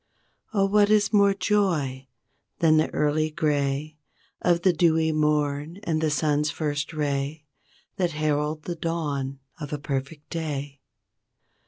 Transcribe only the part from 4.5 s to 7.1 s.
the dewy morn and the sun's first